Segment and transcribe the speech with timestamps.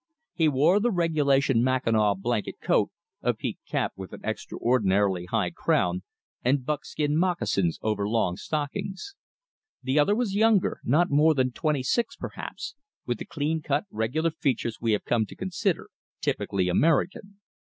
[0.33, 2.89] He wore the regulation mackinaw blanket coat,
[3.21, 6.01] a peaked cap with an extraordinarily high crown,
[6.43, 9.13] and buckskin moccasins over long stockings.
[9.83, 12.73] The other was younger, not more than twenty six perhaps,
[13.05, 15.89] with the clean cut, regular features we have come to consider
[16.19, 17.37] typically American.